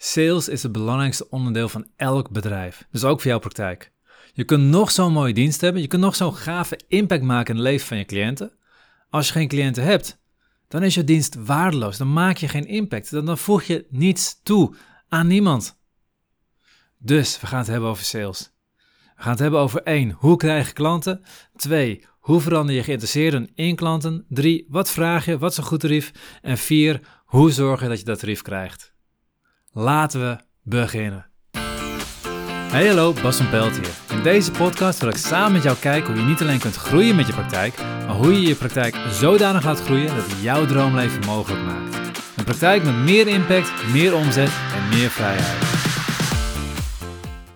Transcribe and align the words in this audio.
Sales 0.00 0.48
is 0.48 0.62
het 0.62 0.72
belangrijkste 0.72 1.30
onderdeel 1.30 1.68
van 1.68 1.86
elk 1.96 2.30
bedrijf, 2.30 2.86
dus 2.90 3.04
ook 3.04 3.20
voor 3.20 3.30
jouw 3.30 3.38
praktijk. 3.38 3.92
Je 4.32 4.44
kunt 4.44 4.64
nog 4.64 4.90
zo'n 4.90 5.12
mooie 5.12 5.32
dienst 5.32 5.60
hebben, 5.60 5.82
je 5.82 5.88
kunt 5.88 6.02
nog 6.02 6.16
zo'n 6.16 6.34
gave 6.34 6.80
impact 6.88 7.22
maken 7.22 7.54
in 7.54 7.60
het 7.60 7.70
leven 7.70 7.86
van 7.86 7.98
je 7.98 8.04
cliënten. 8.04 8.52
Als 9.10 9.26
je 9.26 9.32
geen 9.32 9.48
cliënten 9.48 9.82
hebt, 9.82 10.20
dan 10.68 10.82
is 10.82 10.94
je 10.94 11.04
dienst 11.04 11.34
waardeloos, 11.44 11.96
dan 11.96 12.12
maak 12.12 12.36
je 12.36 12.48
geen 12.48 12.66
impact, 12.66 13.10
dan 13.10 13.38
voeg 13.38 13.62
je 13.62 13.86
niets 13.90 14.40
toe 14.42 14.74
aan 15.08 15.26
niemand. 15.26 15.80
Dus 16.98 17.40
we 17.40 17.46
gaan 17.46 17.58
het 17.58 17.68
hebben 17.68 17.88
over 17.88 18.04
sales. 18.04 18.52
We 19.16 19.22
gaan 19.22 19.32
het 19.32 19.40
hebben 19.40 19.60
over 19.60 19.82
1. 19.82 20.10
Hoe 20.10 20.36
krijg 20.36 20.66
je 20.66 20.72
klanten? 20.72 21.22
2. 21.56 22.04
Hoe 22.18 22.40
verander 22.40 22.74
je 22.74 22.82
geïnteresseerden 22.82 23.50
in 23.54 23.76
klanten? 23.76 24.24
3. 24.28 24.66
Wat 24.68 24.90
vraag 24.90 25.24
je? 25.24 25.38
Wat 25.38 25.50
is 25.50 25.56
een 25.56 25.64
goed 25.64 25.80
tarief? 25.80 26.12
En 26.42 26.58
4. 26.58 27.00
Hoe 27.24 27.50
zorg 27.50 27.80
je 27.80 27.88
dat 27.88 27.98
je 27.98 28.04
dat 28.04 28.18
tarief 28.18 28.42
krijgt? 28.42 28.96
Laten 29.80 30.20
we 30.20 30.38
beginnen. 30.62 31.26
Hey 32.70 32.86
hallo, 32.86 33.12
Bas 33.12 33.36
van 33.36 33.50
Pelt 33.50 33.76
hier. 33.76 34.16
In 34.16 34.22
deze 34.22 34.50
podcast 34.50 35.00
wil 35.00 35.08
ik 35.08 35.16
samen 35.16 35.52
met 35.52 35.62
jou 35.62 35.76
kijken 35.76 36.12
hoe 36.12 36.22
je 36.22 36.28
niet 36.28 36.40
alleen 36.40 36.58
kunt 36.58 36.74
groeien 36.74 37.16
met 37.16 37.26
je 37.26 37.32
praktijk, 37.32 37.76
maar 37.78 38.16
hoe 38.16 38.32
je 38.32 38.48
je 38.48 38.54
praktijk 38.54 38.94
zodanig 39.10 39.64
laat 39.64 39.80
groeien 39.80 40.16
dat 40.16 40.30
het 40.30 40.42
jouw 40.42 40.66
droomleven 40.66 41.24
mogelijk 41.26 41.64
maakt. 41.64 41.96
Een 42.36 42.44
praktijk 42.44 42.84
met 42.84 42.94
meer 42.94 43.28
impact, 43.28 43.92
meer 43.92 44.14
omzet 44.14 44.50
en 44.74 44.88
meer 44.88 45.10
vrijheid. 45.10 45.64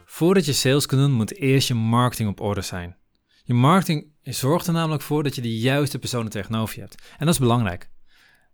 Voordat 0.05 0.45
je 0.45 0.53
sales 0.53 0.87
kunt 0.87 1.01
doen, 1.01 1.13
moet 1.13 1.37
eerst 1.37 1.69
je 1.69 1.75
marketing 1.75 2.29
op 2.29 2.41
orde 2.41 2.63
zijn. 2.63 2.97
Je 3.45 3.55
marketing 3.55 4.13
zorgt 4.23 4.67
er 4.67 4.73
namelijk 4.73 5.03
voor 5.03 5.23
dat 5.23 5.35
je 5.35 5.41
de 5.41 5.59
juiste 5.59 5.99
personen 5.99 6.31
tegenover 6.31 6.75
je 6.75 6.81
hebt. 6.81 7.03
En 7.19 7.27
dat 7.27 7.35
is 7.35 7.41
belangrijk. 7.41 7.91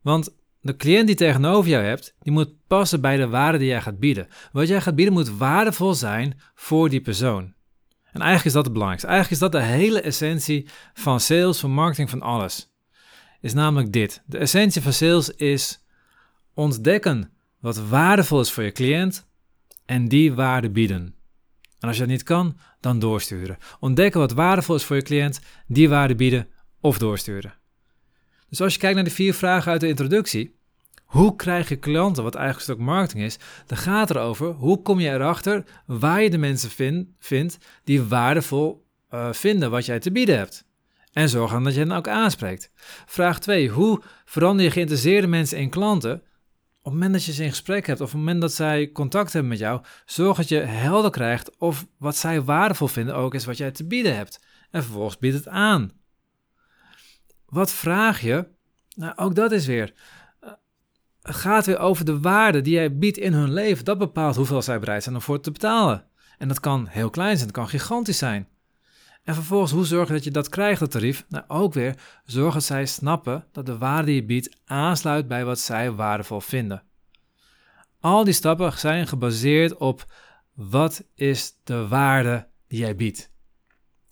Want 0.02 0.36
de 0.60 0.76
cliënt 0.76 1.06
die 1.06 1.16
tegenover 1.16 1.70
jou 1.70 1.84
hebt, 1.84 2.14
die 2.20 2.32
moet 2.32 2.66
passen 2.66 3.00
bij 3.00 3.16
de 3.16 3.28
waarde 3.28 3.58
die 3.58 3.68
jij 3.68 3.80
gaat 3.80 3.98
bieden. 3.98 4.28
Wat 4.52 4.68
jij 4.68 4.80
gaat 4.80 4.94
bieden 4.94 5.14
moet 5.14 5.36
waardevol 5.36 5.94
zijn 5.94 6.40
voor 6.54 6.88
die 6.88 7.00
persoon. 7.00 7.56
En 8.12 8.20
eigenlijk 8.20 8.44
is 8.44 8.52
dat 8.52 8.64
het 8.64 8.72
belangrijkste. 8.72 9.08
Eigenlijk 9.08 9.42
is 9.42 9.50
dat 9.50 9.62
de 9.62 9.68
hele 9.68 10.00
essentie 10.00 10.68
van 10.94 11.20
sales, 11.20 11.60
van 11.60 11.70
marketing, 11.70 12.10
van 12.10 12.22
alles. 12.22 12.72
Is 13.40 13.54
namelijk 13.54 13.92
dit. 13.92 14.22
De 14.26 14.38
essentie 14.38 14.82
van 14.82 14.92
sales 14.92 15.30
is 15.30 15.84
ontdekken 16.54 17.30
wat 17.60 17.88
waardevol 17.88 18.40
is 18.40 18.52
voor 18.52 18.62
je 18.62 18.72
cliënt 18.72 19.28
en 19.86 20.08
die 20.08 20.32
waarde 20.34 20.70
bieden. 20.70 21.14
En 21.78 21.88
als 21.88 21.96
je 21.96 22.02
dat 22.02 22.10
niet 22.10 22.22
kan, 22.22 22.58
dan 22.80 22.98
doorsturen. 22.98 23.58
Ontdekken 23.80 24.20
wat 24.20 24.32
waardevol 24.32 24.74
is 24.74 24.84
voor 24.84 24.96
je 24.96 25.02
cliënt, 25.02 25.40
die 25.66 25.88
waarde 25.88 26.14
bieden 26.14 26.48
of 26.80 26.98
doorsturen. 26.98 27.57
Dus 28.48 28.60
als 28.60 28.72
je 28.72 28.78
kijkt 28.78 28.94
naar 28.94 29.04
de 29.04 29.10
vier 29.10 29.34
vragen 29.34 29.72
uit 29.72 29.80
de 29.80 29.88
introductie, 29.88 30.56
hoe 31.04 31.36
krijg 31.36 31.68
je 31.68 31.76
klanten, 31.76 32.22
wat 32.22 32.34
eigenlijk 32.34 32.64
stuk 32.64 32.78
marketing 32.78 33.24
is, 33.24 33.38
dan 33.66 33.78
gaat 33.78 34.10
erover 34.10 34.52
hoe 34.52 34.82
kom 34.82 35.00
je 35.00 35.10
erachter 35.10 35.64
waar 35.86 36.22
je 36.22 36.30
de 36.30 36.38
mensen 36.38 36.70
vind, 36.70 37.08
vindt 37.18 37.58
die 37.84 38.02
waardevol 38.02 38.86
uh, 39.10 39.32
vinden 39.32 39.70
wat 39.70 39.86
jij 39.86 39.98
te 39.98 40.12
bieden 40.12 40.36
hebt. 40.36 40.66
En 41.12 41.28
zorg 41.28 41.50
dan 41.50 41.64
dat 41.64 41.74
je 41.74 41.80
hen 41.80 41.92
ook 41.92 42.08
aanspreekt. 42.08 42.70
Vraag 43.06 43.40
2. 43.40 43.68
Hoe 43.68 44.02
verander 44.24 44.64
je 44.64 44.70
geïnteresseerde 44.70 45.26
mensen 45.26 45.58
in 45.58 45.70
klanten? 45.70 46.12
Op 46.12 46.84
het 46.84 46.92
moment 46.92 47.12
dat 47.12 47.24
je 47.24 47.32
ze 47.32 47.44
in 47.44 47.50
gesprek 47.50 47.86
hebt 47.86 48.00
of 48.00 48.06
op 48.06 48.12
het 48.12 48.20
moment 48.20 48.40
dat 48.40 48.52
zij 48.52 48.92
contact 48.92 49.32
hebben 49.32 49.50
met 49.50 49.58
jou, 49.58 49.80
zorg 50.04 50.36
dat 50.36 50.48
je 50.48 50.58
helder 50.58 51.10
krijgt 51.10 51.58
of 51.58 51.86
wat 51.98 52.16
zij 52.16 52.42
waardevol 52.42 52.86
vinden 52.86 53.14
ook 53.14 53.34
is 53.34 53.44
wat 53.44 53.56
jij 53.56 53.70
te 53.70 53.86
bieden 53.86 54.16
hebt. 54.16 54.40
En 54.70 54.82
vervolgens 54.82 55.18
bied 55.18 55.34
het 55.34 55.48
aan. 55.48 55.92
Wat 57.48 57.72
vraag 57.72 58.20
je? 58.20 58.46
Nou, 58.96 59.16
ook 59.16 59.34
dat 59.34 59.52
is 59.52 59.66
weer. 59.66 59.92
Het 60.40 60.56
eh, 61.22 61.34
gaat 61.34 61.66
weer 61.66 61.78
over 61.78 62.04
de 62.04 62.20
waarde 62.20 62.60
die 62.60 62.74
jij 62.74 62.96
biedt 62.96 63.16
in 63.16 63.32
hun 63.32 63.52
leven. 63.52 63.84
Dat 63.84 63.98
bepaalt 63.98 64.36
hoeveel 64.36 64.62
zij 64.62 64.78
bereid 64.78 65.02
zijn 65.02 65.14
om 65.14 65.20
voor 65.20 65.40
te 65.40 65.50
betalen. 65.50 66.04
En 66.38 66.48
dat 66.48 66.60
kan 66.60 66.86
heel 66.86 67.10
klein 67.10 67.36
zijn, 67.36 67.46
dat 67.46 67.56
kan 67.56 67.68
gigantisch 67.68 68.18
zijn. 68.18 68.48
En 69.22 69.34
vervolgens, 69.34 69.72
hoe 69.72 69.84
zorg 69.84 70.06
je 70.08 70.14
dat 70.14 70.24
je 70.24 70.30
dat 70.30 70.48
krijgt, 70.48 70.80
dat 70.80 70.90
tarief? 70.90 71.24
Nou, 71.28 71.44
ook 71.48 71.74
weer, 71.74 71.94
zorg 72.24 72.54
dat 72.54 72.62
zij 72.62 72.86
snappen 72.86 73.44
dat 73.52 73.66
de 73.66 73.78
waarde 73.78 74.06
die 74.06 74.14
je 74.14 74.24
biedt 74.24 74.56
aansluit 74.64 75.28
bij 75.28 75.44
wat 75.44 75.58
zij 75.58 75.92
waardevol 75.92 76.40
vinden. 76.40 76.82
Al 78.00 78.24
die 78.24 78.32
stappen 78.32 78.78
zijn 78.78 79.06
gebaseerd 79.06 79.76
op 79.76 80.12
wat 80.54 81.04
is 81.14 81.54
de 81.64 81.88
waarde 81.88 82.48
die 82.68 82.78
jij 82.78 82.96
biedt. 82.96 83.30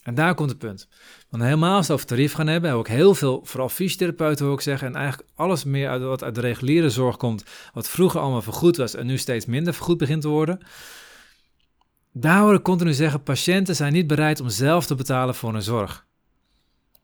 En 0.06 0.14
daar 0.14 0.34
komt 0.34 0.50
het 0.50 0.58
punt. 0.58 0.88
Want 1.28 1.42
helemaal 1.42 1.76
als 1.76 1.86
we 1.86 1.92
over 1.92 2.06
tarief 2.06 2.32
gaan 2.32 2.46
hebben, 2.46 2.70
we 2.70 2.76
ook 2.76 2.88
heel 2.88 3.14
veel, 3.14 3.40
vooral 3.44 3.68
fysiotherapeuten 3.68 4.52
ik 4.52 4.60
zeggen, 4.60 4.88
en 4.88 4.94
eigenlijk 4.94 5.30
alles 5.34 5.64
meer 5.64 5.88
uit, 5.88 6.02
wat 6.02 6.22
uit 6.24 6.34
de 6.34 6.40
reguliere 6.40 6.90
zorg 6.90 7.16
komt, 7.16 7.44
wat 7.72 7.88
vroeger 7.88 8.20
allemaal 8.20 8.42
vergoed 8.42 8.76
was 8.76 8.94
en 8.94 9.06
nu 9.06 9.18
steeds 9.18 9.46
minder 9.46 9.74
vergoed 9.74 9.98
begint 9.98 10.22
te 10.22 10.28
worden. 10.28 10.60
Daar 12.12 12.40
hoor 12.40 12.54
ik 12.54 12.62
continu 12.62 12.92
zeggen, 12.92 13.22
patiënten 13.22 13.76
zijn 13.76 13.92
niet 13.92 14.06
bereid 14.06 14.40
om 14.40 14.48
zelf 14.48 14.86
te 14.86 14.94
betalen 14.94 15.34
voor 15.34 15.52
hun 15.52 15.62
zorg. 15.62 16.06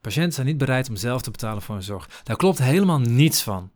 Patiënten 0.00 0.32
zijn 0.32 0.46
niet 0.46 0.58
bereid 0.58 0.88
om 0.88 0.96
zelf 0.96 1.22
te 1.22 1.30
betalen 1.30 1.62
voor 1.62 1.74
hun 1.74 1.84
zorg. 1.84 2.08
Daar 2.22 2.36
klopt 2.36 2.58
helemaal 2.58 2.98
niets 2.98 3.42
van. 3.42 3.70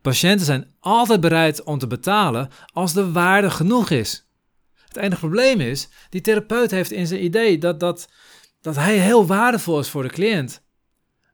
Patiënten 0.00 0.46
zijn 0.46 0.74
altijd 0.80 1.20
bereid 1.20 1.62
om 1.62 1.78
te 1.78 1.86
betalen 1.86 2.48
als 2.72 2.92
de 2.92 3.12
waarde 3.12 3.50
genoeg 3.50 3.90
is. 3.90 4.26
Het 4.94 5.04
enige 5.04 5.20
probleem 5.20 5.60
is, 5.60 5.88
die 6.08 6.20
therapeut 6.20 6.70
heeft 6.70 6.90
in 6.90 7.06
zijn 7.06 7.24
idee 7.24 7.58
dat, 7.58 7.80
dat, 7.80 8.08
dat 8.60 8.76
hij 8.76 8.98
heel 8.98 9.26
waardevol 9.26 9.78
is 9.78 9.88
voor 9.88 10.02
de 10.02 10.08
cliënt. 10.08 10.62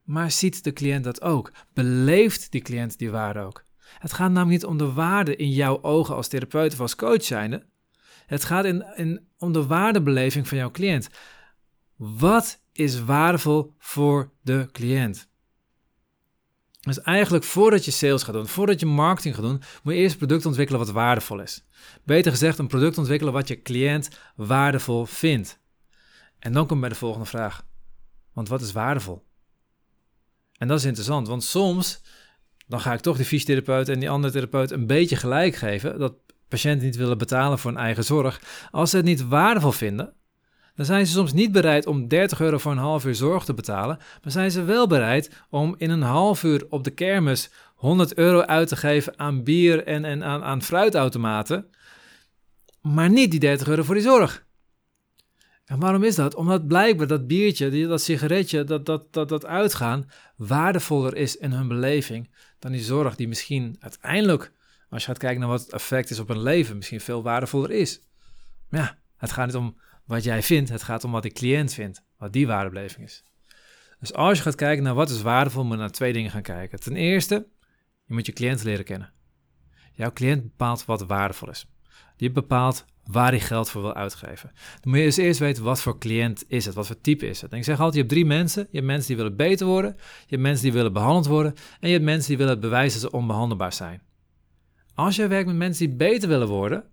Maar 0.05 0.31
ziet 0.31 0.65
de 0.65 0.73
cliënt 0.73 1.05
dat 1.05 1.23
ook? 1.23 1.53
Beleeft 1.75 2.51
die 2.51 2.61
cliënt 2.61 2.99
die 2.99 3.11
waarde 3.11 3.41
ook? 3.41 3.65
Het 3.99 4.13
gaat 4.13 4.31
namelijk 4.31 4.51
niet 4.51 4.71
om 4.71 4.79
de 4.79 4.93
waarde 4.93 5.37
in 5.37 5.51
jouw 5.51 5.83
ogen 5.83 6.15
als 6.15 6.29
therapeut 6.29 6.73
of 6.73 6.81
als 6.81 6.95
coach 6.95 7.25
zijnde. 7.25 7.67
Het 8.27 8.45
gaat 8.45 8.65
in, 8.65 8.87
in, 8.95 9.27
om 9.39 9.53
de 9.53 9.67
waardebeleving 9.67 10.49
van 10.49 10.59
jouw 10.59 10.71
cliënt. 10.71 11.09
Wat 11.97 12.63
is 12.73 13.05
waardevol 13.05 13.75
voor 13.79 14.33
de 14.43 14.69
cliënt? 14.73 15.29
Dus 16.81 17.01
eigenlijk 17.01 17.45
voordat 17.45 17.85
je 17.85 17.91
sales 17.91 18.23
gaat 18.23 18.35
doen, 18.35 18.47
voordat 18.47 18.81
je 18.81 18.87
marketing 18.87 19.35
gaat 19.35 19.45
doen, 19.45 19.63
moet 19.83 19.95
je 19.95 20.01
eerst 20.01 20.13
een 20.13 20.19
product 20.19 20.47
ontwikkelen 20.47 20.81
wat 20.81 20.91
waardevol 20.91 21.41
is. 21.41 21.65
Beter 22.05 22.33
gezegd, 22.33 22.59
een 22.59 22.67
product 22.67 22.99
ontwikkelen 22.99 23.33
wat 23.33 23.49
je 23.49 23.63
cliënt 23.63 24.09
waardevol 24.37 25.05
vindt. 25.05 25.61
En 26.39 26.53
dan 26.53 26.67
kom 26.67 26.81
bij 26.81 26.89
de 26.89 26.95
volgende 26.95 27.27
vraag. 27.27 27.65
Want 28.33 28.49
wat 28.49 28.61
is 28.61 28.73
waardevol? 28.73 29.27
En 30.59 30.69
dat 30.69 30.79
is 30.79 30.85
interessant, 30.85 31.29
want 31.29 31.45
soms 31.45 32.03
dan 32.67 32.81
ga 32.81 32.93
ik 32.93 33.01
toch 33.01 33.17
die 33.17 33.27
fysiotherapeut 33.27 33.89
en 33.89 33.99
die 33.99 34.11
andere 34.11 34.33
therapeut 34.33 34.71
een 34.71 34.87
beetje 34.87 35.17
gelijk 35.17 35.57
geven 35.57 35.99
dat 35.99 36.15
patiënten 36.49 36.87
niet 36.87 36.97
willen 36.97 37.19
betalen 37.19 37.59
voor 37.59 37.71
hun 37.71 37.81
eigen 37.81 38.05
zorg. 38.05 38.41
Als 38.71 38.91
ze 38.91 38.97
het 38.97 39.05
niet 39.05 39.29
waardevol 39.29 39.73
vinden, 39.73 40.15
dan 40.79 40.87
zijn 40.87 41.07
ze 41.07 41.13
soms 41.13 41.33
niet 41.33 41.53
bereid 41.53 41.87
om 41.87 42.09
30 42.09 42.41
euro 42.41 42.59
voor 42.59 42.73
een 42.73 42.79
half 42.79 43.05
uur 43.05 43.15
zorg 43.15 43.45
te 43.45 43.55
betalen, 43.55 43.99
maar 44.23 44.33
zijn 44.33 44.51
ze 44.51 44.63
wel 44.63 44.87
bereid 44.87 45.31
om 45.51 45.75
in 45.79 45.91
een 45.91 46.03
half 46.03 46.43
uur 46.43 46.67
op 46.69 46.85
de 46.85 46.91
kermis 46.91 47.51
100 47.75 48.15
euro 48.15 48.41
uit 48.41 48.69
te 48.69 48.77
geven 48.77 49.19
aan 49.19 49.45
bier 49.45 49.85
en, 49.85 50.05
en 50.05 50.25
aan, 50.25 50.43
aan 50.43 50.63
fruitautomaten, 50.63 51.71
maar 52.81 53.11
niet 53.11 53.31
die 53.31 53.41
30 53.41 53.69
euro 53.69 53.83
voor 53.83 53.95
die 53.95 54.05
zorg. 54.05 54.47
En 55.65 55.81
waarom 55.81 56.05
is 56.05 56.15
dat? 56.15 56.35
Omdat 56.35 56.67
blijkbaar 56.67 57.07
dat 57.07 57.27
biertje, 57.27 57.87
dat 57.87 58.03
sigaretje, 58.03 58.65
dat, 58.65 58.87
dat, 58.87 59.13
dat, 59.13 59.29
dat 59.29 59.47
uitgaan 59.47 60.11
waardevoller 60.37 61.17
is 61.17 61.37
in 61.37 61.53
hun 61.53 61.69
beleving 61.69 62.31
dan 62.59 62.73
die 62.73 62.83
zorg 62.83 63.17
die 63.17 63.29
misschien 63.29 63.77
uiteindelijk, 63.81 64.53
als 64.91 65.03
je 65.03 65.09
gaat 65.09 65.19
kijken 65.19 65.41
naar 65.41 65.49
wat 65.49 65.61
het 65.61 65.73
effect 65.73 66.11
is 66.11 66.19
op 66.19 66.29
hun 66.29 66.43
leven, 66.43 66.77
misschien 66.77 67.01
veel 67.01 67.23
waardevoller 67.23 67.71
is. 67.71 68.01
Maar 68.69 68.81
ja, 68.81 68.99
het 69.19 69.33
gaat 69.33 69.47
niet 69.47 69.57
om 69.57 69.77
wat 70.05 70.25
jij 70.25 70.43
vindt, 70.43 70.71
het 70.71 70.83
gaat 70.83 71.05
om 71.05 71.11
wat 71.11 71.23
de 71.23 71.33
cliënt 71.33 71.75
vindt, 71.75 72.03
wat 72.17 72.33
die 72.33 72.47
waardebeleving 72.47 73.07
is. 73.07 73.25
Dus 74.01 74.13
als 74.15 74.39
je 74.39 74.45
gaat 74.45 74.55
kijken 74.55 74.85
naar 74.85 74.95
wat 74.95 75.11
is 75.11 75.23
waardevol, 75.23 75.65
moet 75.65 75.73
je 75.73 75.79
naar 75.79 75.91
twee 75.91 76.13
dingen 76.13 76.31
gaan 76.31 76.43
kijken. 76.43 76.81
Ten 76.81 76.97
eerste, 76.97 77.47
je 78.05 78.15
moet 78.15 78.27
je 78.27 78.33
cliënt 78.33 78.65
leren 78.65 78.85
kennen. 78.85 79.13
Jouw 79.93 80.13
cliënt 80.13 80.43
bepaalt 80.43 80.85
wat 80.85 81.07
waardevol 81.07 81.51
is. 81.51 81.67
Die 82.17 82.31
bepaalt 82.31 82.85
waar 83.05 83.31
hij 83.31 83.41
geld 83.41 83.71
voor 83.71 83.83
wil 83.83 83.95
uitgeven. 83.95 84.51
Dan 84.55 84.91
moet 84.91 84.99
je 84.99 85.05
eens 85.05 85.17
eerst 85.17 85.41
weten 85.41 85.65
wat 85.65 85.81
voor 85.81 85.99
cliënt 85.99 86.45
is 86.49 86.65
het, 86.65 86.75
wat 86.75 86.87
voor 86.87 87.01
type 87.01 87.27
is 87.27 87.41
het. 87.41 87.53
En 87.53 87.59
ik 87.59 87.65
zeg 87.65 87.75
altijd, 87.75 87.95
je 87.95 88.01
hebt 88.01 88.13
drie 88.13 88.25
mensen. 88.25 88.63
Je 88.63 88.77
hebt 88.77 88.87
mensen 88.87 89.07
die 89.07 89.17
willen 89.17 89.37
beter 89.37 89.67
worden, 89.67 89.95
je 89.97 90.27
hebt 90.29 90.43
mensen 90.43 90.65
die 90.65 90.73
willen 90.73 90.93
behandeld 90.93 91.27
worden 91.27 91.55
en 91.81 91.89
je 91.89 91.93
hebt 91.93 92.05
mensen 92.05 92.29
die 92.29 92.39
willen 92.39 92.61
bewijzen 92.61 93.01
dat 93.01 93.11
ze 93.11 93.17
onbehandelbaar 93.17 93.73
zijn. 93.73 94.03
Als 94.95 95.17
jij 95.17 95.29
werkt 95.29 95.47
met 95.47 95.57
mensen 95.57 95.87
die 95.87 95.97
beter 95.97 96.29
willen 96.29 96.49
worden, 96.49 96.85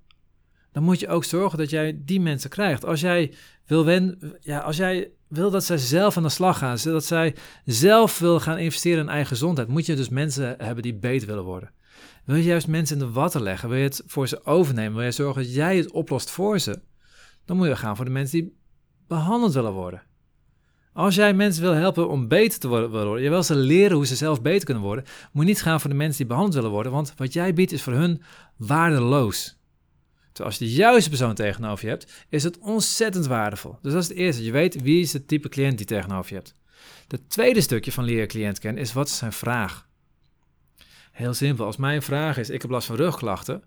dan 0.76 0.84
moet 0.84 1.00
je 1.00 1.08
ook 1.08 1.24
zorgen 1.24 1.58
dat 1.58 1.70
jij 1.70 2.00
die 2.06 2.22
mensen 2.22 2.50
krijgt. 2.50 2.86
Als 2.86 3.02
jij 3.02 3.34
wil, 3.66 3.86
wen, 3.86 4.20
ja, 4.40 4.60
als 4.60 4.78
jij 4.78 5.12
wil 5.28 5.52
dat 5.52 5.64
zij 5.64 5.78
zelf 5.78 6.18
aan 6.18 6.24
de 6.24 6.30
slag 6.30 6.58
gaan, 6.58 6.78
zodat 6.78 7.06
zij 7.06 7.36
zelf 7.66 8.20
wil 8.20 8.40
gaan 8.40 8.58
investeren 8.58 9.04
in 9.04 9.10
eigen 9.10 9.28
gezondheid, 9.28 9.68
moet 9.68 9.86
je 9.86 9.96
dus 9.96 10.10
mensen 10.10 10.56
hebben 10.58 10.84
die 10.84 10.96
beter 10.96 11.28
willen 11.28 11.44
worden. 11.44 11.72
Wil 12.26 12.36
je 12.36 12.44
juist 12.44 12.68
mensen 12.68 13.00
in 13.00 13.06
de 13.06 13.12
watten 13.12 13.42
leggen? 13.42 13.70
Wil 13.70 13.78
je 13.78 13.84
het 13.84 14.04
voor 14.06 14.28
ze 14.28 14.46
overnemen? 14.46 14.96
Wil 14.96 15.06
je 15.06 15.12
zorgen 15.12 15.44
dat 15.44 15.54
jij 15.54 15.78
het 15.78 15.92
oplost 15.92 16.30
voor 16.30 16.60
ze? 16.60 16.82
Dan 17.46 17.58
moet 17.58 17.68
je 17.68 17.76
gaan 17.76 17.96
voor 17.96 18.06
de 18.06 18.12
mensen 18.12 18.40
die 18.40 18.58
behandeld 19.08 19.54
willen 19.54 19.74
worden. 19.74 20.02
Als 20.94 21.16
jij 21.16 21.34
mensen 21.34 21.64
wil 21.64 21.74
helpen 21.74 22.10
om 22.10 22.28
beter 22.28 22.60
te 22.60 22.68
worden, 22.68 23.22
je 23.22 23.30
wil 23.30 23.44
ze 23.44 23.56
leren 23.56 23.96
hoe 23.96 24.06
ze 24.06 24.16
zelf 24.16 24.42
beter 24.42 24.66
kunnen 24.66 24.84
worden, 24.84 25.06
moet 25.32 25.44
je 25.44 25.50
niet 25.50 25.62
gaan 25.62 25.82
voor 25.82 25.90
de 25.90 25.96
mensen 25.96 26.18
die 26.18 26.28
behandeld 26.28 26.56
willen 26.56 26.72
worden, 26.72 26.92
want 26.92 27.14
wat 27.18 27.34
jij 27.34 27.54
biedt 27.54 27.72
is 27.72 27.84
voor 27.84 27.94
hun 27.94 28.22
waardeloos. 28.58 29.64
Terwijl 30.36 30.56
als 30.56 30.58
je 30.58 30.66
de 30.66 30.82
juiste 30.82 31.10
persoon 31.10 31.36
tegenover 31.36 31.86
je 31.86 31.92
hebt, 31.92 32.26
is 32.30 32.44
het 32.44 32.60
ontzettend 32.60 33.26
waardevol. 33.26 33.78
Dus 33.82 33.94
dat 33.94 34.02
is 34.02 34.08
het 34.08 34.18
eerste. 34.18 34.44
Je 34.44 34.52
weet 34.52 34.82
wie 34.82 35.02
is 35.02 35.14
het 35.14 35.28
type 35.28 35.50
cliënt 35.50 35.78
die 35.78 35.86
tegenover 35.86 36.30
je 36.30 36.36
hebt. 36.36 36.56
Het 37.08 37.30
tweede 37.30 37.62
stukje 37.62 37.92
van 37.92 38.04
leren 38.04 38.28
cliënt 38.28 38.60
kennen 38.60 38.82
is 38.82 38.94
wat 38.94 39.08
is 39.08 39.18
zijn 39.18 39.34
vraag. 39.34 39.88
Heel 41.12 41.34
simpel. 41.34 41.66
Als 41.66 41.78
mijn 41.78 42.02
vraag 42.02 42.38
is, 42.38 42.50
ik 42.50 42.62
heb 42.62 42.72
last 42.72 42.88
van 42.88 42.96
rugklachten, 42.96 43.64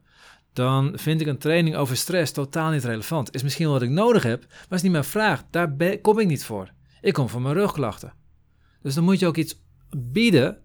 dan 0.53 0.93
vind 0.99 1.21
ik 1.21 1.27
een 1.27 1.39
training 1.39 1.77
over 1.77 1.97
stress 1.97 2.33
totaal 2.33 2.71
niet 2.71 2.85
relevant. 2.85 3.35
Is 3.35 3.43
misschien 3.43 3.69
wat 3.69 3.83
ik 3.83 3.91
nodig 3.91 4.23
heb, 4.23 4.47
maar 4.49 4.79
is 4.79 4.83
niet 4.83 4.93
mijn 4.93 5.05
vraag. 5.05 5.45
Daar 5.51 5.77
kom 6.03 6.19
ik 6.19 6.27
niet 6.27 6.45
voor. 6.45 6.73
Ik 7.01 7.13
kom 7.13 7.29
voor 7.29 7.43
mijn 7.43 7.55
rugklachten. 7.55 8.13
Dus 8.83 8.95
dan 8.95 9.05
moet 9.05 9.19
je 9.19 9.27
ook 9.27 9.37
iets 9.37 9.63
bieden 9.97 10.63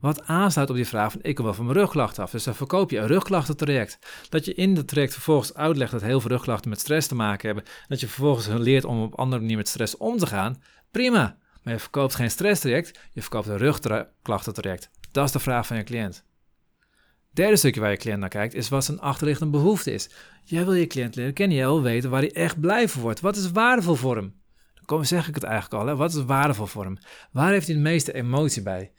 wat 0.00 0.26
aansluit 0.26 0.70
op 0.70 0.76
die 0.76 0.86
vraag 0.86 1.12
van 1.12 1.20
ik 1.22 1.34
kom 1.34 1.44
wel 1.44 1.54
van 1.54 1.64
mijn 1.64 1.78
rugklachten 1.78 2.22
af. 2.22 2.30
Dus 2.30 2.44
dan 2.44 2.54
verkoop 2.54 2.90
je 2.90 2.98
een 2.98 3.06
rugklachtentraject. 3.06 3.98
Dat 4.28 4.44
je 4.44 4.54
in 4.54 4.74
dat 4.74 4.88
traject 4.88 5.12
vervolgens 5.12 5.54
uitlegt 5.54 5.92
dat 5.92 6.02
heel 6.02 6.20
veel 6.20 6.30
rugklachten 6.30 6.70
met 6.70 6.80
stress 6.80 7.08
te 7.08 7.14
maken 7.14 7.46
hebben. 7.46 7.64
Dat 7.88 8.00
je 8.00 8.06
vervolgens 8.06 8.46
leert 8.46 8.84
om 8.84 9.02
op 9.02 9.14
andere 9.14 9.40
manier 9.40 9.56
met 9.56 9.68
stress 9.68 9.96
om 9.96 10.18
te 10.18 10.26
gaan. 10.26 10.62
Prima. 10.90 11.38
Maar 11.62 11.72
je 11.72 11.80
verkoopt 11.80 12.14
geen 12.14 12.30
stresstraject, 12.30 12.98
je 13.12 13.20
verkoopt 13.20 13.46
een 13.46 13.56
rugklachtentraject. 13.56 14.90
Dat 15.12 15.24
is 15.24 15.32
de 15.32 15.38
vraag 15.38 15.66
van 15.66 15.76
je 15.76 15.82
cliënt. 15.82 16.24
Derde 17.32 17.56
stukje 17.56 17.80
waar 17.80 17.90
je 17.90 17.96
cliënt 17.96 18.20
naar 18.20 18.28
kijkt 18.28 18.54
is 18.54 18.68
wat 18.68 18.84
zijn 18.84 19.00
achterliggende 19.00 19.58
behoefte 19.58 19.92
is. 19.92 20.10
Jij 20.44 20.64
wil 20.64 20.74
je 20.74 20.86
cliënt 20.86 21.16
leren 21.16 21.32
kennen, 21.32 21.56
jij 21.56 21.66
wil 21.66 21.82
weten 21.82 22.10
waar 22.10 22.20
hij 22.20 22.32
echt 22.32 22.60
blij 22.60 22.88
van 22.88 23.02
wordt. 23.02 23.20
Wat 23.20 23.36
is 23.36 23.50
waardevol 23.50 23.94
voor 23.94 24.16
hem? 24.16 24.38
Dan 24.86 25.06
zeg 25.06 25.28
ik 25.28 25.34
het 25.34 25.44
eigenlijk 25.44 25.82
al, 25.82 25.88
hè? 25.88 25.96
wat 25.96 26.14
is 26.14 26.24
waardevol 26.24 26.66
voor 26.66 26.84
hem? 26.84 26.98
Waar 27.32 27.50
heeft 27.50 27.66
hij 27.66 27.76
de 27.76 27.82
meeste 27.82 28.12
emotie 28.12 28.62
bij? 28.62 28.92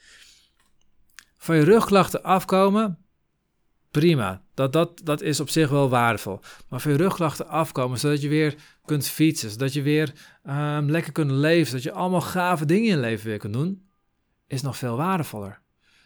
Van 1.42 1.56
je 1.56 1.64
rugklachten 1.64 2.24
afkomen, 2.24 2.98
prima. 3.92 4.44
Dat, 4.54 4.74
dat, 4.74 5.02
dat 5.04 5.22
is 5.22 5.40
op 5.40 5.50
zich 5.50 5.70
wel 5.70 5.90
waardevol. 5.90 6.40
Maar 6.70 6.82
van 6.82 6.92
je 6.92 6.98
rugklachten 6.98 7.48
afkomen, 7.48 8.00
zodat 8.00 8.22
je 8.22 8.28
weer 8.28 8.56
kunt 8.86 9.08
fietsen, 9.08 9.50
zodat 9.50 9.74
je 9.74 9.82
weer 9.82 10.14
um, 10.50 10.90
lekker 10.90 11.12
kunt 11.12 11.32
leven, 11.32 11.66
zodat 11.66 11.84
je 11.84 11.92
allemaal 11.92 12.22
gave 12.22 12.66
dingen 12.66 12.84
in 12.84 12.96
je 12.96 12.98
leven 12.98 13.28
weer 13.28 13.38
kunt 13.38 13.54
doen, 13.54 13.90
is 14.48 14.62
nog 14.62 14.78
veel 14.78 14.98
waardevoller. 14.98 15.62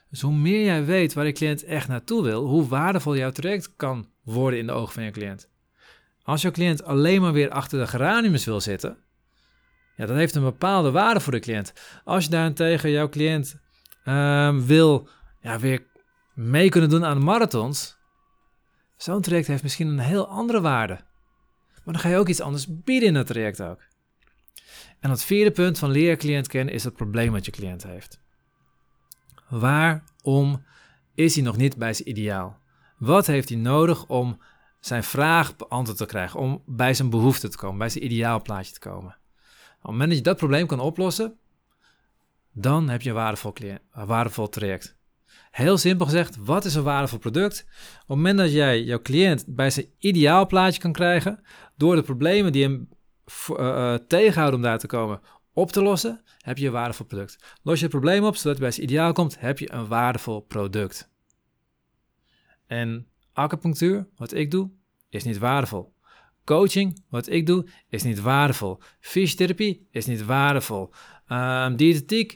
Dus 0.09 0.21
hoe 0.21 0.35
meer 0.35 0.63
jij 0.63 0.85
weet 0.85 1.13
waar 1.13 1.25
je 1.25 1.31
cliënt 1.31 1.63
echt 1.63 1.87
naartoe 1.87 2.23
wil, 2.23 2.45
hoe 2.45 2.67
waardevol 2.67 3.15
jouw 3.15 3.31
traject 3.31 3.75
kan 3.75 4.09
worden 4.23 4.59
in 4.59 4.67
de 4.67 4.73
ogen 4.73 4.93
van 4.93 5.03
je 5.03 5.11
cliënt. 5.11 5.49
Als 6.23 6.41
jouw 6.41 6.51
cliënt 6.51 6.83
alleen 6.83 7.21
maar 7.21 7.33
weer 7.33 7.49
achter 7.49 7.79
de 7.79 7.87
geraniums 7.87 8.45
wil 8.45 8.61
zitten, 8.61 8.97
ja, 9.95 10.05
dat 10.05 10.15
heeft 10.15 10.35
een 10.35 10.43
bepaalde 10.43 10.91
waarde 10.91 11.19
voor 11.19 11.33
de 11.33 11.39
cliënt. 11.39 11.73
Als 12.03 12.23
je 12.23 12.29
daarentegen 12.29 12.91
jouw 12.91 13.09
cliënt 13.09 13.55
um, 14.05 14.65
wil 14.65 15.09
ja, 15.45 15.59
weer 15.59 15.85
mee 16.33 16.69
kunnen 16.69 16.89
doen 16.89 17.05
aan 17.05 17.23
marathons, 17.23 17.97
zo'n 18.97 19.21
traject 19.21 19.47
heeft 19.47 19.63
misschien 19.63 19.87
een 19.87 19.99
heel 19.99 20.27
andere 20.27 20.61
waarde. 20.61 20.93
Maar 21.83 21.93
dan 21.93 21.99
ga 21.99 22.09
je 22.09 22.17
ook 22.17 22.27
iets 22.27 22.41
anders 22.41 22.81
bieden 22.83 23.09
in 23.09 23.15
het 23.15 23.27
traject 23.27 23.61
ook. 23.61 23.79
En 24.99 25.09
het 25.09 25.23
vierde 25.23 25.51
punt 25.51 25.79
van 25.79 25.89
leer 25.89 26.17
cliënt 26.17 26.47
kennen 26.47 26.73
is 26.73 26.83
het 26.83 26.95
probleem 26.95 27.31
wat 27.31 27.45
je 27.45 27.51
cliënt 27.51 27.83
heeft. 27.83 28.19
Waarom 29.49 30.63
is 31.13 31.35
hij 31.35 31.43
nog 31.43 31.57
niet 31.57 31.77
bij 31.77 31.93
zijn 31.93 32.09
ideaal? 32.09 32.59
Wat 32.97 33.27
heeft 33.27 33.49
hij 33.49 33.57
nodig 33.57 34.05
om 34.05 34.41
zijn 34.79 35.03
vraag 35.03 35.55
beantwoord 35.55 35.97
te 35.97 36.05
krijgen, 36.05 36.39
om 36.39 36.63
bij 36.65 36.93
zijn 36.93 37.09
behoefte 37.09 37.49
te 37.49 37.57
komen, 37.57 37.77
bij 37.77 37.89
zijn 37.89 38.05
ideaalplaatje 38.05 38.73
te 38.73 38.79
komen? 38.79 39.11
Op 39.11 39.81
het 39.81 39.91
moment 39.91 40.09
dat 40.09 40.17
je 40.17 40.23
dat 40.23 40.37
probleem 40.37 40.67
kan 40.67 40.79
oplossen, 40.79 41.37
dan 42.51 42.89
heb 42.89 43.01
je 43.01 43.11
waardevol, 43.11 43.53
een 43.91 44.05
waardevol 44.05 44.49
traject. 44.49 44.95
Heel 45.55 45.77
simpel 45.77 46.05
gezegd, 46.05 46.37
wat 46.39 46.65
is 46.65 46.75
een 46.75 46.83
waardevol 46.83 47.17
product? 47.17 47.65
Op 47.67 48.07
het 48.07 48.07
moment 48.07 48.37
dat 48.37 48.51
jij 48.51 48.83
jouw 48.83 49.01
cliënt 49.01 49.45
bij 49.47 49.69
zijn 49.69 49.85
ideaalplaatje 49.99 50.81
kan 50.81 50.91
krijgen, 50.91 51.39
door 51.75 51.95
de 51.95 52.01
problemen 52.01 52.51
die 52.51 52.63
hem 52.63 52.89
uh, 53.49 53.93
tegenhouden 53.93 54.55
om 54.55 54.65
daar 54.65 54.79
te 54.79 54.87
komen 54.87 55.19
op 55.53 55.71
te 55.71 55.81
lossen, 55.81 56.21
heb 56.37 56.57
je 56.57 56.65
een 56.65 56.71
waardevol 56.71 57.05
product. 57.05 57.57
Los 57.63 57.75
je 57.75 57.81
het 57.81 57.91
probleem 57.91 58.23
op, 58.23 58.35
zodat 58.35 58.51
het 58.51 58.59
bij 58.59 58.71
zijn 58.71 58.85
ideaal 58.85 59.13
komt, 59.13 59.39
heb 59.39 59.59
je 59.59 59.73
een 59.73 59.87
waardevol 59.87 60.39
product. 60.39 61.11
En 62.67 63.07
acupunctuur, 63.33 64.07
wat 64.15 64.33
ik 64.33 64.51
doe, 64.51 64.69
is 65.09 65.23
niet 65.23 65.37
waardevol. 65.37 65.93
Coaching, 66.45 67.03
wat 67.09 67.29
ik 67.29 67.45
doe, 67.45 67.65
is 67.89 68.03
niet 68.03 68.21
waardevol. 68.21 68.79
Fysiotherapie 68.99 69.87
is 69.91 70.05
niet 70.05 70.25
waardevol. 70.25 70.93
Um, 71.29 71.75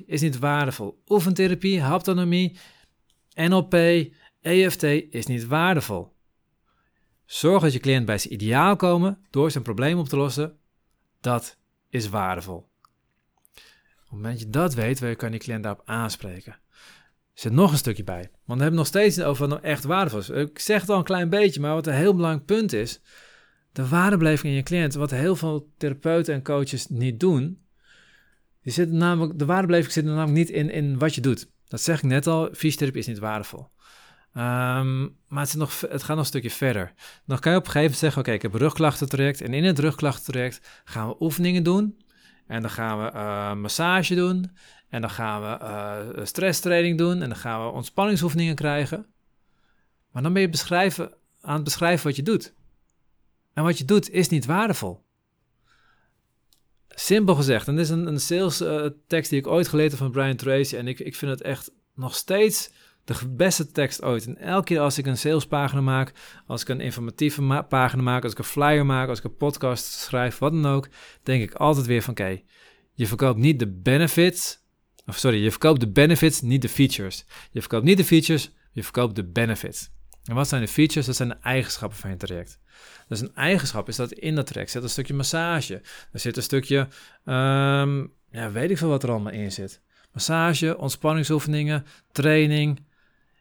is 0.06 0.22
niet 0.22 0.39
waardevol. 0.39 1.01
Oefentherapie, 1.07 1.81
haptonomie, 1.81 2.57
NLP, 3.33 3.73
EFT 4.41 4.83
is 4.83 5.25
niet 5.25 5.47
waardevol. 5.47 6.17
Zorg 7.25 7.61
dat 7.61 7.73
je 7.73 7.79
cliënt 7.79 8.05
bij 8.05 8.17
zijn 8.17 8.33
ideaal 8.33 8.75
komen 8.75 9.25
door 9.29 9.51
zijn 9.51 9.63
probleem 9.63 9.97
op 9.97 10.09
te 10.09 10.17
lossen. 10.17 10.57
Dat 11.21 11.57
is 11.89 12.09
waardevol. 12.09 12.57
Op 12.57 12.65
het 13.99 14.11
moment 14.11 14.33
dat 14.33 14.41
je 14.41 14.49
dat 14.49 14.73
weet, 14.73 15.15
kan 15.15 15.31
je 15.31 15.37
cliënt 15.37 15.63
daarop 15.63 15.81
aanspreken. 15.85 16.51
Er 16.53 17.45
zit 17.45 17.51
nog 17.51 17.71
een 17.71 17.77
stukje 17.77 18.03
bij. 18.03 18.29
Want 18.45 18.57
we 18.57 18.61
hebben 18.61 18.79
nog 18.79 18.87
steeds 18.87 19.21
over 19.21 19.47
wat 19.47 19.49
nou 19.49 19.71
echt 19.71 19.83
waardevol 19.83 20.19
is. 20.19 20.29
Ik 20.29 20.59
zeg 20.59 20.81
het 20.81 20.89
al 20.89 20.97
een 20.97 21.03
klein 21.03 21.29
beetje, 21.29 21.59
maar 21.59 21.73
wat 21.73 21.87
een 21.87 21.93
heel 21.93 22.15
belangrijk 22.15 22.45
punt 22.45 22.73
is. 22.73 23.01
De 23.71 23.87
waardebeleving 23.87 24.51
in 24.51 24.57
je 24.57 24.63
cliënt, 24.63 24.93
wat 24.93 25.11
heel 25.11 25.35
veel 25.35 25.71
therapeuten 25.77 26.33
en 26.33 26.43
coaches 26.43 26.87
niet 26.87 27.19
doen. 27.19 27.61
Die 28.61 28.73
zit 28.73 28.91
namelijk, 28.91 29.39
de 29.39 29.45
waardebeleving 29.45 29.93
zit 29.93 30.05
namelijk 30.05 30.31
niet 30.31 30.49
in, 30.49 30.69
in 30.69 30.97
wat 30.97 31.15
je 31.15 31.21
doet. 31.21 31.51
Dat 31.69 31.81
zeg 31.81 31.98
ik 31.98 32.04
net 32.04 32.27
al, 32.27 32.50
fysiotherapie 32.54 33.01
is 33.01 33.07
niet 33.07 33.19
waardevol. 33.19 33.69
Um, 34.33 35.18
maar 35.27 35.44
het, 35.44 35.56
nog, 35.56 35.81
het, 35.81 36.04
gaat 36.04 36.07
nog 36.07 36.18
een 36.18 36.25
stukje 36.25 36.50
verder. 36.50 36.94
Dan 37.25 37.39
kan 37.39 37.51
je 37.51 37.57
op 37.57 37.66
een 37.66 37.71
gegeven 37.71 37.80
moment 37.81 37.98
zeggen, 37.98 38.21
oké, 38.21 38.31
ik 38.31 38.42
heb 38.42 38.54
een 38.54 38.60
rugklachtentraject. 38.60 39.42
En 39.42 39.54
in 39.54 39.63
het 39.63 39.80
rugklachtentraject 39.80 40.81
gaan 40.83 41.07
we 41.07 41.16
oefeningen 41.19 41.63
doen 41.63 42.01
en 42.48 42.62
dan 42.62 42.71
gaan 42.71 43.04
we 43.04 43.12
uh, 43.13 43.54
massage 43.54 44.16
doen. 44.16 44.51
En 44.89 45.01
dan 45.01 45.10
gaan 45.10 45.42
we 45.42 45.66
uh, 45.66 46.25
stresstraining 46.25 46.98
doen. 46.98 47.21
En 47.21 47.30
dan 47.30 47.38
gaan 47.38 47.66
we 47.66 47.72
ontspanningsoefeningen 47.72 48.56
krijgen. 48.56 49.06
Maar 50.12 50.24
dan 50.24 50.33
ben 50.33 50.42
je 50.42 50.50
beschrijven, 50.50 51.13
aan 51.42 51.56
het 51.56 51.63
beschrijven 51.63 52.07
wat 52.07 52.15
je 52.15 52.24
doet. 52.24 52.54
En 53.54 53.63
wat 53.63 53.77
je 53.77 53.86
doet 53.86 54.10
is 54.10 54.30
niet 54.30 54.45
waardevol. 54.45 55.04
Simpel 56.95 57.36
gezegd. 57.36 57.68
En 57.68 57.75
dit 57.75 57.83
is 57.83 57.89
een, 57.89 58.07
een 58.07 58.19
sales 58.19 58.62
uh, 58.62 58.86
tekst 59.07 59.30
die 59.30 59.39
ik 59.39 59.47
ooit 59.47 59.68
geleerd 59.68 59.91
heb 59.91 60.00
van 60.00 60.12
Brian 60.12 60.36
Tracy. 60.36 60.75
En 60.75 60.88
ik, 60.88 61.00
ik 61.00 61.15
vind 61.15 61.31
het 61.31 61.41
echt 61.41 61.71
nog 61.94 62.15
steeds 62.15 62.71
de 63.03 63.27
beste 63.30 63.71
tekst 63.71 64.01
ooit. 64.01 64.25
En 64.25 64.38
elke 64.38 64.65
keer 64.65 64.80
als 64.80 64.97
ik 64.97 65.06
een 65.06 65.18
salespagina 65.18 65.81
maak, 65.81 66.13
als 66.47 66.62
ik 66.62 66.69
een 66.69 66.81
informatieve 66.81 67.65
pagina 67.69 68.01
maak, 68.01 68.24
als 68.24 68.31
ik 68.31 68.38
een 68.38 68.43
flyer 68.43 68.86
maak, 68.86 69.10
als 69.10 69.17
ik 69.17 69.24
een 69.24 69.38
podcast 69.38 69.86
schrijf, 69.86 70.38
wat 70.38 70.51
dan 70.51 70.65
ook, 70.65 70.88
denk 71.24 71.43
ik 71.43 71.53
altijd 71.53 71.86
weer 71.86 72.01
van 72.01 72.12
oké, 72.12 72.41
je 72.93 73.08
verkoopt 73.08 73.39
niet 73.39 73.60
de 73.60 73.67
benefits, 73.67 74.60
of 75.05 75.17
sorry, 75.17 75.43
je 75.43 75.51
verkoopt 75.51 75.79
de 75.79 75.91
benefits, 75.91 76.41
niet 76.41 76.62
de 76.62 76.69
features. 76.69 77.25
Je 77.51 77.60
verkoopt 77.60 77.84
niet 77.84 77.98
de 77.98 78.05
features, 78.05 78.51
je 78.72 78.84
verkoopt 78.84 79.15
de 79.15 79.24
benefits. 79.24 79.89
En 80.23 80.35
wat 80.35 80.47
zijn 80.47 80.61
de 80.61 80.67
features? 80.67 81.05
Dat 81.05 81.15
zijn 81.15 81.29
de 81.29 81.38
eigenschappen 81.41 81.97
van 81.97 82.09
je 82.09 82.17
traject. 82.17 82.59
Dus 83.07 83.19
een 83.19 83.35
eigenschap 83.35 83.88
is 83.88 83.95
dat 83.95 84.11
in 84.11 84.35
dat 84.35 84.47
traject 84.47 84.71
zit 84.71 84.83
een 84.83 84.89
stukje 84.89 85.13
massage. 85.13 85.81
Er 86.11 86.19
zit 86.19 86.38
een 86.38 86.43
stukje, 86.43 86.79
um, 87.25 88.13
ja, 88.31 88.51
weet 88.51 88.69
ik 88.69 88.77
veel 88.77 88.89
wat 88.89 89.03
er 89.03 89.09
allemaal 89.09 89.33
in 89.33 89.51
zit. 89.51 89.81
Massage, 90.11 90.77
ontspanningsoefeningen, 90.77 91.85
training, 92.11 92.79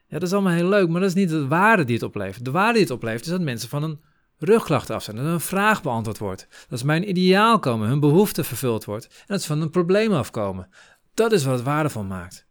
ja, 0.08 0.18
dat 0.18 0.28
is 0.28 0.32
allemaal 0.32 0.52
heel 0.52 0.68
leuk, 0.68 0.88
maar 0.88 1.00
dat 1.00 1.08
is 1.08 1.14
niet 1.14 1.28
de 1.28 1.47
waarde 1.47 1.85
die 1.85 1.94
het 1.94 2.04
oplevert. 2.04 2.44
De 2.44 2.50
waarde 2.50 2.73
die 2.73 2.82
het 2.82 2.90
oplevert 2.90 3.25
is 3.25 3.30
dat 3.30 3.40
mensen 3.40 3.68
van 3.68 3.82
een 3.82 4.00
rugklacht 4.38 4.90
af 4.90 5.02
zijn, 5.02 5.16
dat 5.16 5.25
een 5.25 5.40
vraag 5.40 5.82
beantwoord 5.82 6.18
wordt, 6.18 6.49
dat 6.68 6.78
ze 6.78 6.87
bij 6.87 6.97
een 6.97 7.08
ideaal 7.08 7.58
komen, 7.58 7.88
hun 7.88 8.00
behoefte 8.00 8.44
vervuld 8.44 8.85
wordt 8.85 9.06
en 9.06 9.26
dat 9.26 9.40
ze 9.40 9.47
van 9.47 9.61
een 9.61 9.70
probleem 9.70 10.12
afkomen. 10.12 10.68
Dat 11.14 11.32
is 11.32 11.44
wat 11.44 11.54
het 11.54 11.64
waardevol 11.64 12.04
maakt. 12.04 12.47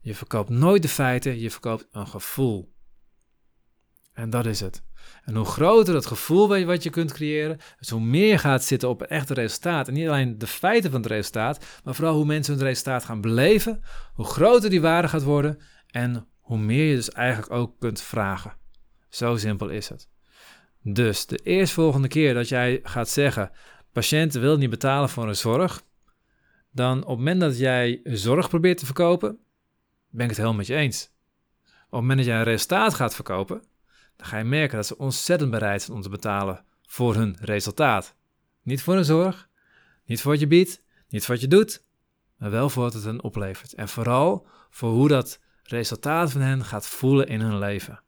Je 0.00 0.14
verkoopt 0.14 0.48
nooit 0.48 0.82
de 0.82 0.88
feiten, 0.88 1.40
je 1.40 1.50
verkoopt 1.50 1.88
een 1.92 2.06
gevoel. 2.06 2.73
En 4.14 4.30
dat 4.30 4.46
is 4.46 4.60
het. 4.60 4.82
En 5.24 5.34
hoe 5.34 5.44
groter 5.44 5.94
het 5.94 6.06
gevoel 6.06 6.64
wat 6.64 6.82
je 6.82 6.90
kunt 6.90 7.12
creëren, 7.12 7.58
dus 7.78 7.88
hoe 7.88 8.00
meer 8.00 8.38
gaat 8.38 8.64
zitten 8.64 8.88
op 8.88 9.00
het 9.00 9.10
echte 9.10 9.34
resultaat. 9.34 9.88
En 9.88 9.94
niet 9.94 10.08
alleen 10.08 10.38
de 10.38 10.46
feiten 10.46 10.90
van 10.90 11.00
het 11.00 11.10
resultaat, 11.10 11.80
maar 11.84 11.94
vooral 11.94 12.14
hoe 12.14 12.24
mensen 12.24 12.54
het 12.54 12.62
resultaat 12.62 13.04
gaan 13.04 13.20
beleven, 13.20 13.80
hoe 14.14 14.24
groter 14.24 14.70
die 14.70 14.80
waarde 14.80 15.08
gaat 15.08 15.22
worden 15.22 15.58
en 15.86 16.28
hoe 16.40 16.58
meer 16.58 16.84
je 16.84 16.94
dus 16.94 17.10
eigenlijk 17.10 17.52
ook 17.52 17.78
kunt 17.78 18.00
vragen. 18.00 18.56
Zo 19.08 19.36
simpel 19.36 19.68
is 19.68 19.88
het. 19.88 20.08
Dus 20.82 21.26
de 21.26 21.36
eerstvolgende 21.36 22.08
keer 22.08 22.34
dat 22.34 22.48
jij 22.48 22.80
gaat 22.82 23.08
zeggen: 23.08 23.50
patiënten 23.92 24.40
willen 24.40 24.58
niet 24.58 24.70
betalen 24.70 25.08
voor 25.08 25.28
een 25.28 25.36
zorg, 25.36 25.82
dan 26.70 27.02
op 27.02 27.08
het 27.08 27.18
moment 27.18 27.40
dat 27.40 27.58
jij 27.58 28.00
zorg 28.04 28.48
probeert 28.48 28.78
te 28.78 28.84
verkopen, 28.84 29.38
ben 30.08 30.22
ik 30.22 30.28
het 30.28 30.36
helemaal 30.36 30.58
met 30.58 30.66
je 30.66 30.74
eens. 30.74 31.12
Op 31.64 31.90
het 31.90 32.00
moment 32.00 32.18
dat 32.18 32.26
jij 32.26 32.36
een 32.36 32.44
resultaat 32.44 32.94
gaat 32.94 33.14
verkopen, 33.14 33.62
dan 34.16 34.26
ga 34.26 34.38
je 34.38 34.44
merken 34.44 34.76
dat 34.76 34.86
ze 34.86 34.98
ontzettend 34.98 35.50
bereid 35.50 35.82
zijn 35.82 35.96
om 35.96 36.02
te 36.02 36.08
betalen 36.08 36.64
voor 36.86 37.14
hun 37.14 37.36
resultaat. 37.40 38.14
Niet 38.62 38.82
voor 38.82 38.96
een 38.96 39.04
zorg, 39.04 39.48
niet 40.04 40.20
voor 40.20 40.30
wat 40.30 40.40
je 40.40 40.46
biedt, 40.46 40.82
Niet 41.08 41.24
voor 41.24 41.34
wat 41.34 41.42
je 41.42 41.48
doet, 41.48 41.82
maar 42.36 42.50
wel 42.50 42.70
voor 42.70 42.82
wat 42.82 42.92
het 42.92 43.04
hen 43.04 43.22
oplevert. 43.22 43.74
En 43.74 43.88
vooral 43.88 44.46
voor 44.70 44.90
hoe 44.90 45.08
dat 45.08 45.40
resultaat 45.62 46.30
van 46.30 46.40
hen 46.40 46.64
gaat 46.64 46.86
voelen 46.86 47.26
in 47.26 47.40
hun 47.40 47.58
leven. 47.58 48.02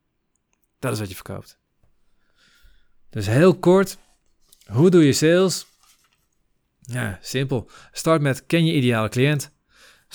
Dat 0.79 0.93
is 0.93 0.99
wat 0.99 1.09
je 1.09 1.15
verkoopt. 1.15 1.59
Dus 3.11 3.27
heel 3.27 3.59
kort, 3.59 3.99
hoe 4.67 4.91
doe 4.91 5.05
je 5.05 5.13
sales? 5.13 5.67
Ja, 6.81 7.19
simpel. 7.23 7.71
Start 7.93 8.23
met 8.23 8.47
ken 8.47 8.65
je 8.67 8.73
ideale 8.73 9.09
cliënt. 9.09 9.51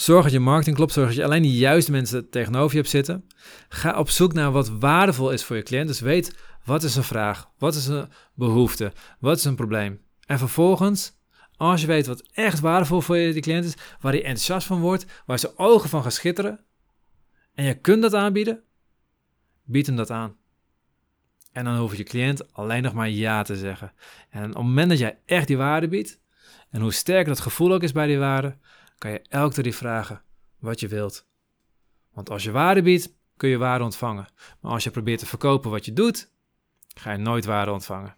Zorg 0.01 0.23
dat 0.23 0.31
je 0.31 0.39
marketing 0.39 0.75
klopt. 0.75 0.93
Zorg 0.93 1.07
dat 1.07 1.15
je 1.15 1.23
alleen 1.23 1.41
de 1.41 1.51
juiste 1.51 1.91
mensen 1.91 2.29
tegenover 2.29 2.71
je 2.71 2.77
hebt 2.77 2.89
zitten. 2.89 3.27
Ga 3.69 3.99
op 3.99 4.09
zoek 4.09 4.33
naar 4.33 4.51
wat 4.51 4.69
waardevol 4.69 5.31
is 5.31 5.43
voor 5.43 5.55
je 5.55 5.63
cliënt. 5.63 5.87
Dus 5.87 5.99
weet 5.99 6.35
wat 6.65 6.83
is 6.83 6.95
een 6.95 7.03
vraag, 7.03 7.49
wat 7.57 7.75
is 7.75 7.87
een 7.87 8.07
behoefte, 8.33 8.93
wat 9.19 9.37
is 9.37 9.43
een 9.43 9.55
probleem. 9.55 10.01
En 10.25 10.37
vervolgens, 10.37 11.13
als 11.55 11.81
je 11.81 11.87
weet 11.87 12.07
wat 12.07 12.21
echt 12.33 12.59
waardevol 12.59 13.01
voor 13.01 13.17
je 13.17 13.39
cliënt 13.39 13.65
is, 13.65 13.75
waar 13.99 14.11
hij 14.11 14.21
enthousiast 14.21 14.67
van 14.67 14.79
wordt, 14.79 15.05
waar 15.25 15.39
zijn 15.39 15.57
ogen 15.57 15.89
van 15.89 16.01
gaan 16.01 16.11
schitteren, 16.11 16.59
en 17.53 17.65
je 17.65 17.73
kunt 17.73 18.01
dat 18.01 18.13
aanbieden, 18.13 18.63
bied 19.63 19.85
hem 19.85 19.95
dat 19.95 20.09
aan. 20.09 20.35
En 21.51 21.63
dan 21.63 21.77
hoeft 21.77 21.97
je 21.97 22.03
cliënt 22.03 22.53
alleen 22.53 22.83
nog 22.83 22.93
maar 22.93 23.09
ja 23.09 23.43
te 23.43 23.55
zeggen. 23.55 23.93
En 24.29 24.49
op 24.49 24.55
het 24.55 24.63
moment 24.63 24.89
dat 24.89 24.99
jij 24.99 25.19
echt 25.25 25.47
die 25.47 25.57
waarde 25.57 25.87
biedt, 25.87 26.19
en 26.69 26.81
hoe 26.81 26.93
sterker 26.93 27.33
dat 27.33 27.39
gevoel 27.39 27.73
ook 27.73 27.83
is 27.83 27.91
bij 27.91 28.07
die 28.07 28.19
waarde, 28.19 28.57
kan 29.01 29.11
je 29.11 29.21
elke 29.29 29.53
keer 29.53 29.63
die 29.63 29.75
vragen 29.75 30.21
wat 30.59 30.79
je 30.79 30.87
wilt. 30.87 31.25
Want 32.13 32.29
als 32.29 32.43
je 32.43 32.51
waarde 32.51 32.81
biedt, 32.81 33.13
kun 33.37 33.49
je 33.49 33.57
waarde 33.57 33.83
ontvangen. 33.83 34.27
Maar 34.59 34.71
als 34.71 34.83
je 34.83 34.91
probeert 34.91 35.19
te 35.19 35.25
verkopen 35.25 35.71
wat 35.71 35.85
je 35.85 35.93
doet, 35.93 36.29
ga 36.97 37.11
je 37.11 37.17
nooit 37.17 37.45
waarde 37.45 37.71
ontvangen. 37.71 38.15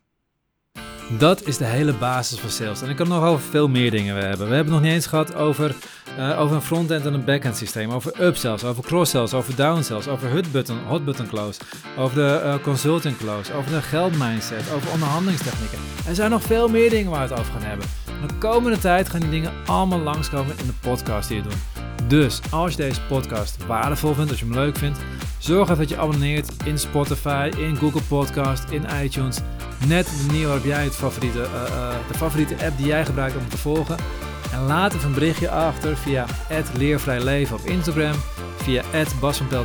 Dat 1.17 1.47
is 1.47 1.57
de 1.57 1.65
hele 1.65 1.93
basis 1.93 2.39
van 2.39 2.49
sales. 2.49 2.81
En 2.81 2.89
ik 2.89 2.95
kan 2.95 3.07
nog 3.07 3.23
over 3.23 3.43
veel 3.45 3.67
meer 3.67 3.91
dingen 3.91 4.15
hebben. 4.15 4.47
We 4.47 4.55
hebben 4.55 4.57
het 4.57 4.67
nog 4.73 4.81
niet 4.81 4.91
eens 4.91 5.05
gehad 5.05 5.35
over, 5.35 5.75
uh, 6.17 6.39
over 6.39 6.55
een 6.55 6.61
front-end 6.61 7.05
en 7.05 7.13
een 7.13 7.25
back-end 7.25 7.57
systeem. 7.57 7.91
Over 7.91 8.23
upsells, 8.23 8.63
over 8.63 8.83
cross-sells, 8.83 9.33
over 9.33 9.55
downsells, 9.55 10.07
over 10.07 10.31
hot-button, 10.31 10.77
hot-button 10.77 11.27
close. 11.27 11.61
Over 11.97 12.15
de 12.15 12.41
uh, 12.43 12.63
consulting 12.63 13.17
close, 13.17 13.53
over 13.53 13.71
de 13.71 13.81
geldmindset, 13.81 14.71
over 14.71 14.91
onderhandelingstechnieken. 14.91 15.79
Er 16.07 16.15
zijn 16.15 16.29
nog 16.29 16.41
veel 16.41 16.67
meer 16.67 16.89
dingen 16.89 17.11
waar 17.11 17.27
we 17.27 17.33
het 17.33 17.39
over 17.39 17.53
gaan 17.53 17.69
hebben. 17.69 18.02
De 18.27 18.33
komende 18.39 18.77
tijd 18.77 19.09
gaan 19.09 19.19
die 19.19 19.29
dingen 19.29 19.51
allemaal 19.65 19.99
langskomen 19.99 20.57
in 20.57 20.65
de 20.65 20.73
podcast 20.81 21.27
die 21.27 21.41
we 21.41 21.49
doen. 21.49 22.07
Dus 22.07 22.41
als 22.51 22.71
je 22.71 22.77
deze 22.77 23.01
podcast 23.01 23.65
waardevol 23.65 24.13
vindt, 24.13 24.29
als 24.29 24.39
je 24.39 24.45
hem 24.45 24.53
leuk 24.53 24.77
vindt, 24.77 24.99
zorg 25.37 25.63
even 25.69 25.77
dat 25.77 25.89
je 25.89 25.97
abonneert 25.97 26.51
in 26.65 26.79
Spotify, 26.79 27.51
in 27.57 27.75
Google 27.75 28.01
Podcast, 28.01 28.69
in 28.69 28.85
iTunes. 29.03 29.39
Net 29.87 30.05
de 30.05 30.23
manier 30.27 30.45
waarop 30.45 30.65
jij 30.65 30.83
het 30.83 30.95
favoriete, 30.95 31.39
uh, 31.39 31.45
uh, 31.45 31.89
de 32.07 32.17
favoriete 32.17 32.65
app 32.65 32.77
die 32.77 32.85
jij 32.85 33.05
gebruikt 33.05 33.37
om 33.37 33.49
te 33.49 33.57
volgen. 33.57 33.97
En 34.51 34.65
laat 34.65 34.93
even 34.93 35.07
een 35.07 35.13
berichtje 35.13 35.49
achter 35.49 35.97
via 35.97 36.25
leervrijleven 36.77 37.55
op 37.55 37.65
Instagram, 37.65 38.15
via 38.55 38.83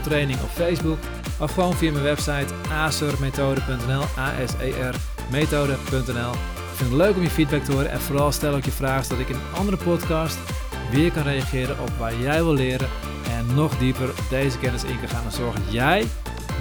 Training 0.03 0.41
op 0.41 0.49
Facebook 0.49 0.99
of 1.41 1.53
gewoon 1.55 1.75
via 1.75 1.93
mijn 1.93 2.05
website 2.05 2.55
asermethode.nl, 2.73 4.03
a-s-e-r 4.19 4.95
methode.nl. 5.31 6.58
Vind 6.79 6.91
het 6.91 6.99
leuk 6.99 7.17
om 7.17 7.23
je 7.23 7.31
feedback 7.31 7.65
te 7.65 7.73
horen 7.73 7.91
en 7.91 8.01
vooral 8.01 8.33
stel 8.33 8.55
ook 8.55 8.65
je 8.65 8.71
vragen 8.71 9.05
zodat 9.05 9.19
ik 9.21 9.29
in 9.29 9.35
een 9.35 9.59
andere 9.59 9.77
podcast 9.77 10.39
weer 10.91 11.13
kan 11.13 11.23
reageren 11.23 11.81
op 11.81 11.91
waar 11.99 12.17
jij 12.21 12.43
wil 12.43 12.53
leren 12.53 12.89
en 13.31 13.55
nog 13.55 13.79
dieper 13.79 14.11
deze 14.31 14.59
kennis 14.59 14.85
in 14.85 15.01
kan 15.01 15.09
gaan 15.09 15.25
en 15.25 15.33
zorgen 15.33 15.63
dat 15.65 15.73
jij 15.73 16.07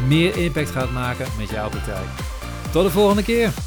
meer 0.07 0.37
impact 0.37 0.69
gaat 0.69 0.91
maken 0.91 1.27
met 1.37 1.49
jouw 1.49 1.69
praktijk. 1.69 2.07
Tot 2.71 2.83
de 2.83 2.91
volgende 2.91 3.23
keer! 3.23 3.66